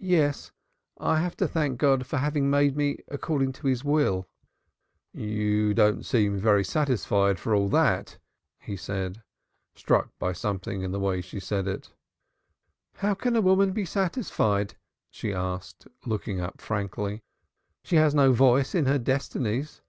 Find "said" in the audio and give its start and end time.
8.78-9.22, 11.38-11.66